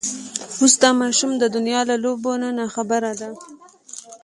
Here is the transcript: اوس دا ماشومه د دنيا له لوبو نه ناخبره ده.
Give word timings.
اوس 0.59 0.73
دا 0.83 0.89
ماشومه 1.01 1.35
د 1.39 1.43
دنيا 1.55 1.81
له 1.89 1.95
لوبو 2.03 2.31
نه 2.43 2.49
ناخبره 2.59 3.11
ده. 3.19 3.29